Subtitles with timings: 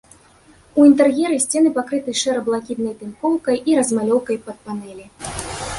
[0.79, 5.05] У інтэр'еры сцены пакрыты шэра-блакітнай тынкоўкай і размалёўкай пад панэлі.